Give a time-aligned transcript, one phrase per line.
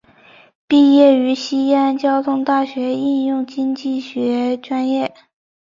[0.65, 5.13] 毕业于西安交通大学应用经济学专业。